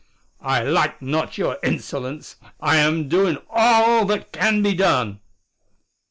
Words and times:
"I 0.41 0.63
like 0.63 0.99
not 1.03 1.37
your 1.37 1.59
insolence. 1.61 2.35
I 2.59 2.77
am 2.77 3.07
doing 3.07 3.37
all 3.51 4.03
that 4.05 4.31
can 4.31 4.63
be 4.63 4.73
done." 4.73 5.19